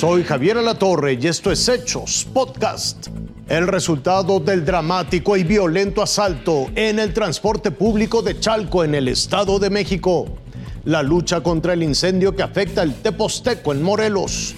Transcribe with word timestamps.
Soy 0.00 0.24
Javier 0.24 0.56
Alatorre 0.56 1.18
y 1.20 1.26
esto 1.26 1.52
es 1.52 1.68
Hechos 1.68 2.26
Podcast. 2.32 3.08
El 3.50 3.68
resultado 3.68 4.40
del 4.40 4.64
dramático 4.64 5.36
y 5.36 5.44
violento 5.44 6.00
asalto 6.00 6.68
en 6.74 6.98
el 6.98 7.12
transporte 7.12 7.70
público 7.70 8.22
de 8.22 8.40
Chalco 8.40 8.82
en 8.82 8.94
el 8.94 9.08
Estado 9.08 9.58
de 9.58 9.68
México. 9.68 10.38
La 10.84 11.02
lucha 11.02 11.42
contra 11.42 11.74
el 11.74 11.82
incendio 11.82 12.34
que 12.34 12.42
afecta 12.42 12.82
el 12.82 12.94
Teposteco 12.94 13.72
en 13.72 13.82
Morelos. 13.82 14.54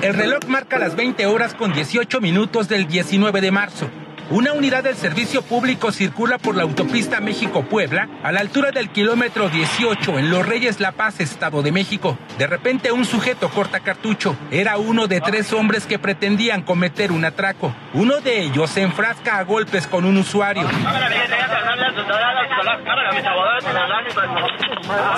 El 0.00 0.14
reloj 0.14 0.46
marca 0.48 0.78
las 0.78 0.96
20 0.96 1.26
horas 1.26 1.52
con 1.52 1.74
18 1.74 2.22
minutos 2.22 2.70
del 2.70 2.88
19 2.88 3.42
de 3.42 3.50
marzo. 3.50 3.90
Una 4.32 4.54
unidad 4.54 4.82
del 4.82 4.96
servicio 4.96 5.42
público 5.42 5.92
circula 5.92 6.38
por 6.38 6.56
la 6.56 6.62
autopista 6.62 7.20
México-Puebla 7.20 8.08
a 8.22 8.32
la 8.32 8.40
altura 8.40 8.70
del 8.70 8.88
kilómetro 8.88 9.50
18 9.50 10.18
en 10.18 10.30
Los 10.30 10.46
Reyes 10.46 10.80
La 10.80 10.92
Paz, 10.92 11.20
Estado 11.20 11.60
de 11.60 11.70
México. 11.70 12.16
De 12.38 12.46
repente 12.46 12.92
un 12.92 13.04
sujeto 13.04 13.50
corta 13.50 13.80
cartucho. 13.80 14.34
Era 14.50 14.78
uno 14.78 15.06
de 15.06 15.20
tres 15.20 15.52
hombres 15.52 15.84
que 15.84 15.98
pretendían 15.98 16.62
cometer 16.62 17.12
un 17.12 17.26
atraco. 17.26 17.74
Uno 17.92 18.22
de 18.22 18.40
ellos 18.40 18.70
se 18.70 18.80
enfrasca 18.80 19.36
a 19.36 19.44
golpes 19.44 19.86
con 19.86 20.06
un 20.06 20.16
usuario. 20.16 20.66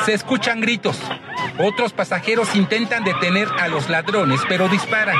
Se 0.04 0.12
escuchan 0.12 0.60
gritos. 0.60 0.98
Otros 1.60 1.92
pasajeros 1.92 2.56
intentan 2.56 3.04
detener 3.04 3.46
a 3.60 3.68
los 3.68 3.88
ladrones, 3.88 4.40
pero 4.48 4.66
disparan. 4.66 5.16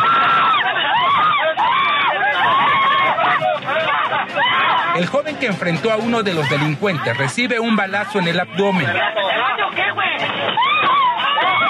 El 4.95 5.07
joven 5.07 5.37
que 5.37 5.47
enfrentó 5.47 5.91
a 5.91 5.97
uno 5.97 6.23
de 6.23 6.35
los 6.35 6.49
delincuentes 6.49 7.17
recibe 7.17 7.59
un 7.59 7.75
balazo 7.75 8.21
en 8.21 8.29
el 8.29 8.39
abdomen. 8.39 8.87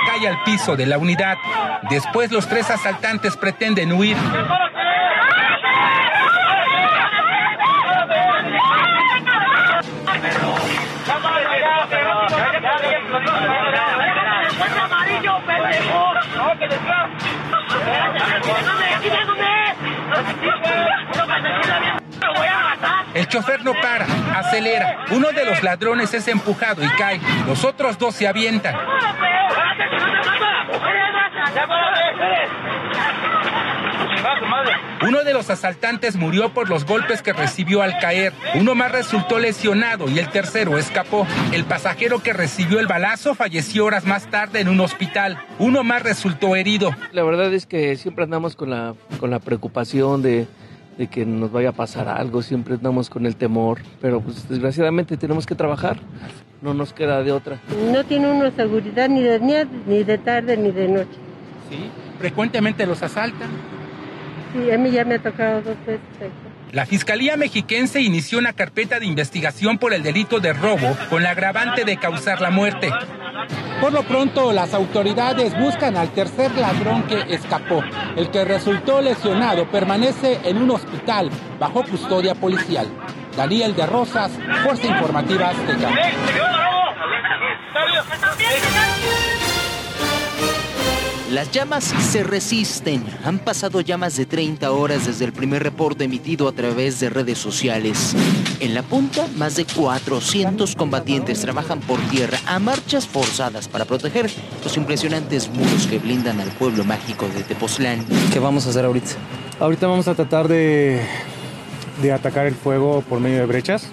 Cae 0.06 0.28
al 0.28 0.42
piso 0.44 0.76
de 0.76 0.84
la 0.84 0.98
unidad. 0.98 1.38
Después 1.88 2.30
los 2.30 2.46
tres 2.46 2.70
asaltantes 2.70 3.36
pretenden 3.36 3.92
huir. 3.92 4.16
El 18.36 18.73
chofer 23.34 23.64
no 23.64 23.72
para, 23.74 24.06
acelera. 24.38 25.06
Uno 25.10 25.32
de 25.32 25.44
los 25.44 25.60
ladrones 25.64 26.14
es 26.14 26.28
empujado 26.28 26.84
y 26.84 26.88
cae. 26.90 27.20
Los 27.48 27.64
otros 27.64 27.98
dos 27.98 28.14
se 28.14 28.28
avientan. 28.28 28.76
Uno 35.02 35.24
de 35.24 35.32
los 35.32 35.50
asaltantes 35.50 36.14
murió 36.14 36.54
por 36.54 36.70
los 36.70 36.86
golpes 36.86 37.22
que 37.22 37.32
recibió 37.32 37.82
al 37.82 37.98
caer. 37.98 38.32
Uno 38.54 38.76
más 38.76 38.92
resultó 38.92 39.40
lesionado 39.40 40.08
y 40.08 40.20
el 40.20 40.30
tercero 40.30 40.78
escapó. 40.78 41.26
El 41.52 41.64
pasajero 41.64 42.22
que 42.22 42.32
recibió 42.32 42.78
el 42.78 42.86
balazo 42.86 43.34
falleció 43.34 43.84
horas 43.84 44.04
más 44.04 44.30
tarde 44.30 44.60
en 44.60 44.68
un 44.68 44.78
hospital. 44.78 45.44
Uno 45.58 45.82
más 45.82 46.04
resultó 46.04 46.54
herido. 46.54 46.94
La 47.10 47.24
verdad 47.24 47.52
es 47.52 47.66
que 47.66 47.96
siempre 47.96 48.22
andamos 48.22 48.54
con 48.54 48.70
la, 48.70 48.94
con 49.18 49.30
la 49.30 49.40
preocupación 49.40 50.22
de, 50.22 50.46
de 50.98 51.06
que 51.08 51.26
nos 51.26 51.50
vaya 51.50 51.70
a 51.70 51.72
pasar 51.72 52.08
algo, 52.08 52.42
siempre 52.42 52.74
andamos 52.74 53.10
con 53.10 53.26
el 53.26 53.36
temor, 53.36 53.80
pero 54.00 54.20
pues 54.20 54.48
desgraciadamente 54.48 55.16
tenemos 55.16 55.46
que 55.46 55.54
trabajar, 55.54 55.98
no 56.62 56.74
nos 56.74 56.92
queda 56.92 57.22
de 57.22 57.32
otra. 57.32 57.60
No 57.92 58.04
tiene 58.04 58.30
uno 58.30 58.50
seguridad 58.50 59.08
ni 59.08 59.22
de 59.22 59.38
día, 59.38 59.66
ni 59.86 60.04
de 60.04 60.18
tarde, 60.18 60.56
ni 60.56 60.70
de 60.70 60.88
noche. 60.88 61.18
Sí, 61.68 61.90
frecuentemente 62.18 62.86
los 62.86 63.02
asaltan. 63.02 63.48
Sí, 64.52 64.70
a 64.70 64.78
mí 64.78 64.90
ya 64.90 65.04
me 65.04 65.16
ha 65.16 65.22
tocado 65.22 65.62
dos 65.62 65.76
veces. 65.86 66.30
La 66.72 66.86
Fiscalía 66.86 67.36
Mexiquense 67.36 68.00
inició 68.00 68.38
una 68.38 68.52
carpeta 68.52 68.98
de 68.98 69.06
investigación 69.06 69.78
por 69.78 69.94
el 69.94 70.02
delito 70.02 70.40
de 70.40 70.52
robo 70.52 70.96
con 71.08 71.22
la 71.22 71.30
agravante 71.30 71.84
de 71.84 71.96
causar 71.98 72.40
la 72.40 72.50
muerte. 72.50 72.90
Por 73.84 73.92
lo 73.92 74.02
pronto, 74.02 74.50
las 74.50 74.72
autoridades 74.72 75.54
buscan 75.60 75.98
al 75.98 76.08
tercer 76.08 76.56
ladrón 76.56 77.02
que 77.02 77.20
escapó. 77.28 77.82
El 78.16 78.30
que 78.30 78.42
resultó 78.42 79.02
lesionado 79.02 79.70
permanece 79.70 80.40
en 80.42 80.56
un 80.56 80.70
hospital 80.70 81.28
bajo 81.60 81.84
custodia 81.84 82.34
policial. 82.34 82.88
Daniel 83.36 83.76
de 83.76 83.84
Rosas, 83.84 84.32
Fuerza 84.62 84.86
Informativa 84.86 85.50
Azteca. 85.50 85.90
Las 91.34 91.50
llamas 91.50 91.82
se 91.82 92.22
resisten. 92.22 93.02
Han 93.24 93.40
pasado 93.40 93.80
ya 93.80 93.98
más 93.98 94.16
de 94.16 94.24
30 94.24 94.70
horas 94.70 95.04
desde 95.04 95.24
el 95.24 95.32
primer 95.32 95.64
reporte 95.64 96.04
emitido 96.04 96.46
a 96.46 96.52
través 96.52 97.00
de 97.00 97.10
redes 97.10 97.38
sociales. 97.38 98.14
En 98.60 98.72
la 98.72 98.84
punta, 98.84 99.26
más 99.34 99.56
de 99.56 99.64
400 99.64 100.76
combatientes 100.76 101.40
trabajan 101.40 101.80
por 101.80 101.98
tierra 102.02 102.38
a 102.46 102.60
marchas 102.60 103.08
forzadas 103.08 103.66
para 103.66 103.84
proteger 103.84 104.30
los 104.62 104.76
impresionantes 104.76 105.48
muros 105.48 105.88
que 105.88 105.98
blindan 105.98 106.38
al 106.38 106.50
pueblo 106.50 106.84
mágico 106.84 107.26
de 107.26 107.42
Tepoztlán. 107.42 108.06
¿Qué 108.32 108.38
vamos 108.38 108.68
a 108.68 108.70
hacer 108.70 108.84
ahorita? 108.84 109.10
Ahorita 109.58 109.88
vamos 109.88 110.06
a 110.06 110.14
tratar 110.14 110.46
de, 110.46 111.00
de 112.00 112.12
atacar 112.12 112.46
el 112.46 112.54
fuego 112.54 113.02
por 113.08 113.18
medio 113.18 113.38
de 113.38 113.46
brechas 113.46 113.88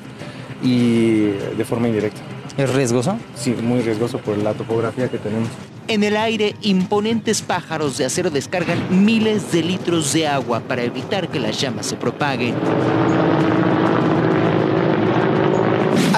y 0.62 1.22
de 1.22 1.66
forma 1.66 1.88
indirecta. 1.88 2.22
¿Es 2.62 2.72
riesgoso? 2.72 3.18
Sí, 3.34 3.56
muy 3.60 3.82
riesgoso 3.82 4.20
por 4.20 4.38
la 4.38 4.54
topografía 4.54 5.10
que 5.10 5.18
tenemos. 5.18 5.50
En 5.88 6.04
el 6.04 6.16
aire, 6.16 6.56
imponentes 6.62 7.42
pájaros 7.42 7.98
de 7.98 8.06
acero 8.06 8.30
descargan 8.30 9.04
miles 9.04 9.52
de 9.52 9.64
litros 9.64 10.14
de 10.14 10.28
agua 10.28 10.60
para 10.60 10.84
evitar 10.84 11.28
que 11.30 11.40
las 11.40 11.60
llamas 11.60 11.88
se 11.88 11.96
propaguen. 11.96 12.54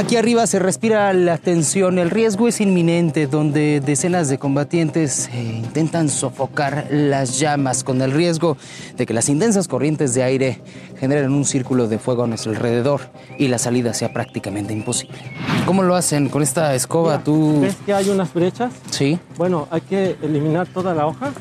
Aquí 0.04 0.18
arriba 0.18 0.46
se 0.48 0.60
respira 0.60 1.14
la 1.14 1.38
tensión, 1.38 1.98
el 1.98 2.10
riesgo 2.10 2.50
es 2.50 2.60
inminente, 2.60 3.26
donde 3.26 3.80
decenas 3.80 4.28
de 4.28 4.38
combatientes 4.38 5.30
eh, 5.30 5.42
intentan 5.42 6.10
sofocar 6.10 6.88
las 6.92 7.40
llamas 7.40 7.86
con 7.86 8.02
el 8.02 8.12
riesgo 8.12 8.58
de 8.98 9.06
que 9.06 9.14
las 9.14 9.30
intensas 9.30 9.70
corrientes 9.70 10.14
de 10.14 10.24
aire 10.24 10.60
generen 11.00 11.32
un 11.32 11.46
círculo 11.46 11.88
de 11.88 12.00
fuego 12.00 12.26
a 12.26 12.28
nuestro 12.28 12.52
alrededor 12.52 13.00
y 13.40 13.48
la 13.48 13.58
salida 13.58 13.94
sea 13.94 14.12
prácticamente 14.12 14.74
imposible. 14.74 15.18
¿Cómo 15.66 15.84
lo 15.84 15.96
hacen 15.96 16.28
con 16.28 16.44
esta 16.44 16.76
escoba? 16.76 17.24
¿Tú 17.24 17.62
¿Ves 17.62 17.78
que 17.86 17.94
hay 17.94 18.10
unas 18.10 18.34
brechas? 18.34 18.74
Sí. 18.92 19.18
Bueno, 19.38 19.70
hay 19.72 19.82
que 19.82 20.18
eliminar 20.22 20.68
toda 20.68 20.94
la 20.94 21.08
hoja. 21.08 21.32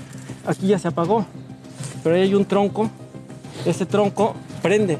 Aquí 0.47 0.69
ya 0.69 0.79
se 0.79 0.87
apagó, 0.87 1.27
pero 2.05 2.15
ahí 2.15 2.23
hay 2.23 2.35
un 2.37 2.45
tronco. 2.45 2.89
Ese 3.67 3.87
tronco 3.87 4.37
prende 4.63 4.99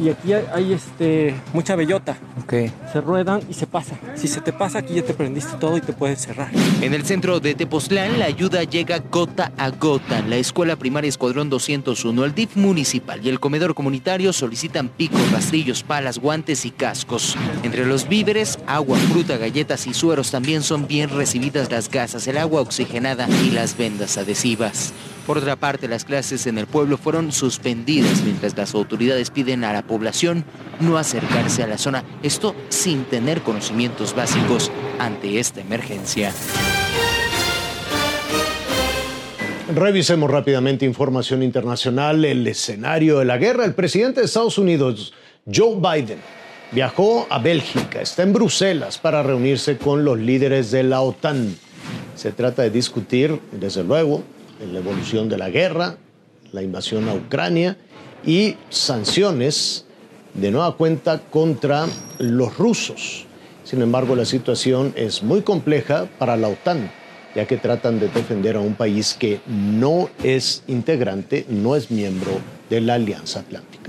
y 0.00 0.08
aquí 0.08 0.32
hay, 0.32 0.44
hay, 0.52 0.72
este, 0.72 1.34
mucha 1.52 1.76
bellota. 1.76 2.16
Ok. 2.42 2.54
Se 2.92 3.00
ruedan 3.00 3.40
y 3.48 3.54
se 3.54 3.66
pasa. 3.66 3.96
Si 4.14 4.28
se 4.28 4.40
te 4.40 4.52
pasa, 4.52 4.78
aquí 4.78 4.94
ya 4.94 5.02
te 5.02 5.14
prendiste 5.14 5.56
todo 5.58 5.76
y 5.76 5.80
te 5.80 5.92
puedes 5.92 6.20
cerrar. 6.20 6.50
En 6.80 6.94
el 6.94 7.04
centro 7.04 7.40
de 7.40 7.54
Tepoztlán, 7.54 8.18
la 8.18 8.26
ayuda 8.26 8.64
llega 8.64 8.98
gota 9.10 9.52
a 9.56 9.70
gota. 9.70 10.22
La 10.22 10.36
Escuela 10.36 10.76
Primaria 10.76 11.08
Escuadrón 11.08 11.50
201, 11.50 12.24
el 12.24 12.34
DIF 12.34 12.56
municipal 12.56 13.24
y 13.24 13.28
el 13.28 13.40
comedor 13.40 13.74
comunitario 13.74 14.32
solicitan 14.32 14.88
picos, 14.88 15.30
rastrillos, 15.32 15.82
palas, 15.82 16.18
guantes 16.18 16.64
y 16.64 16.70
cascos. 16.70 17.36
Entre 17.62 17.86
los 17.86 18.08
víveres, 18.08 18.58
agua, 18.66 18.98
fruta, 18.98 19.36
galletas 19.36 19.86
y 19.86 19.94
sueros 19.94 20.30
también 20.30 20.62
son 20.62 20.86
bien 20.86 21.10
recibidas 21.10 21.70
las 21.70 21.90
gasas, 21.90 22.26
el 22.26 22.38
agua 22.38 22.60
oxigenada 22.60 23.28
y 23.44 23.50
las 23.50 23.76
vendas 23.76 24.18
adhesivas. 24.18 24.92
Por 25.26 25.38
otra 25.38 25.56
parte, 25.56 25.88
las 25.88 26.04
clases 26.04 26.46
en 26.46 26.58
el 26.58 26.66
pueblo 26.66 26.98
fueron 26.98 27.32
suspendidas 27.32 28.22
mientras 28.22 28.54
las 28.56 28.74
autoridades 28.74 29.30
piden 29.30 29.64
a 29.64 29.72
la 29.72 29.82
población 29.82 30.44
no 30.80 30.98
acercarse 30.98 31.62
a 31.62 31.66
la 31.66 31.78
zona, 31.78 32.04
esto 32.22 32.54
sin 32.68 33.04
tener 33.04 33.40
conocimientos 33.40 34.14
básicos 34.14 34.70
ante 34.98 35.38
esta 35.38 35.62
emergencia. 35.62 36.30
Revisemos 39.74 40.30
rápidamente 40.30 40.84
información 40.84 41.42
internacional, 41.42 42.22
el 42.26 42.46
escenario 42.46 43.18
de 43.18 43.24
la 43.24 43.38
guerra. 43.38 43.64
El 43.64 43.74
presidente 43.74 44.20
de 44.20 44.26
Estados 44.26 44.58
Unidos, 44.58 45.14
Joe 45.52 45.76
Biden, 45.76 46.18
viajó 46.70 47.26
a 47.30 47.38
Bélgica, 47.38 48.02
está 48.02 48.24
en 48.24 48.34
Bruselas 48.34 48.98
para 48.98 49.22
reunirse 49.22 49.78
con 49.78 50.04
los 50.04 50.18
líderes 50.18 50.70
de 50.70 50.82
la 50.82 51.00
OTAN. 51.00 51.56
Se 52.14 52.30
trata 52.30 52.62
de 52.62 52.70
discutir, 52.70 53.40
desde 53.52 53.82
luego, 53.82 54.22
la 54.72 54.78
evolución 54.78 55.28
de 55.28 55.38
la 55.38 55.50
guerra, 55.50 55.96
la 56.52 56.62
invasión 56.62 57.08
a 57.08 57.14
Ucrania 57.14 57.76
y 58.24 58.56
sanciones 58.70 59.84
de 60.34 60.50
nueva 60.50 60.76
cuenta 60.76 61.20
contra 61.20 61.86
los 62.18 62.56
rusos. 62.58 63.26
Sin 63.64 63.82
embargo, 63.82 64.14
la 64.14 64.24
situación 64.24 64.92
es 64.96 65.22
muy 65.22 65.42
compleja 65.42 66.06
para 66.18 66.36
la 66.36 66.48
OTAN, 66.48 66.90
ya 67.34 67.46
que 67.46 67.56
tratan 67.56 67.98
de 67.98 68.08
defender 68.08 68.56
a 68.56 68.60
un 68.60 68.74
país 68.74 69.14
que 69.14 69.40
no 69.46 70.10
es 70.22 70.62
integrante, 70.66 71.46
no 71.48 71.74
es 71.74 71.90
miembro 71.90 72.32
de 72.68 72.80
la 72.80 72.94
Alianza 72.94 73.40
Atlántica. 73.40 73.83